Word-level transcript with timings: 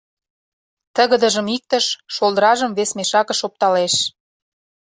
Тыгыдыжым 0.95 1.47
иктыш, 1.55 1.85
шолдражым 2.15 2.71
вес 2.77 2.89
мешакыш 2.97 3.39
опталеш. 3.47 3.95